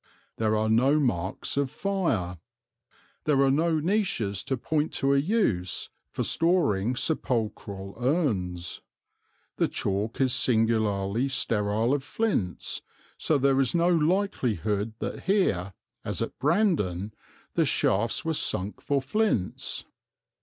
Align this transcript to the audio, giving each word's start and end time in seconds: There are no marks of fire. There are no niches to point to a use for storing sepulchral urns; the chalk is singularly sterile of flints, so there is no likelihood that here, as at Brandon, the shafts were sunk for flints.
There 0.37 0.57
are 0.57 0.67
no 0.67 0.99
marks 0.99 1.57
of 1.57 1.69
fire. 1.69 2.39
There 3.25 3.41
are 3.43 3.51
no 3.51 3.79
niches 3.79 4.41
to 4.45 4.57
point 4.57 4.93
to 4.93 5.13
a 5.13 5.19
use 5.19 5.91
for 6.09 6.23
storing 6.23 6.95
sepulchral 6.95 7.93
urns; 7.99 8.81
the 9.57 9.67
chalk 9.67 10.19
is 10.19 10.33
singularly 10.33 11.27
sterile 11.27 11.93
of 11.93 12.03
flints, 12.03 12.81
so 13.19 13.37
there 13.37 13.59
is 13.59 13.75
no 13.75 13.89
likelihood 13.89 14.93
that 14.97 15.25
here, 15.25 15.75
as 16.03 16.19
at 16.19 16.39
Brandon, 16.39 17.13
the 17.53 17.67
shafts 17.67 18.25
were 18.25 18.33
sunk 18.33 18.81
for 18.81 19.03
flints. 19.03 19.85